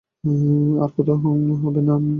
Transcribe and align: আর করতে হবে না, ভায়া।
আর 0.81 0.89
করতে 0.95 1.13
হবে 1.61 1.81
না, 1.81 1.93
ভায়া। 1.97 2.09